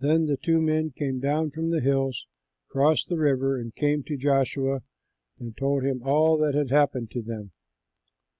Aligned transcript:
Then 0.00 0.26
the 0.26 0.36
two 0.36 0.60
men 0.60 0.90
came 0.90 1.20
down 1.20 1.52
from 1.52 1.70
the 1.70 1.80
hills, 1.80 2.26
crossed 2.66 3.08
the 3.08 3.16
river, 3.20 3.56
and 3.56 3.72
came 3.72 4.02
to 4.02 4.16
Joshua 4.16 4.82
and 5.38 5.56
told 5.56 5.84
him 5.84 6.02
all 6.02 6.36
that 6.38 6.56
had 6.56 6.70
happened 6.70 7.12
to 7.12 7.22
them. 7.22 7.52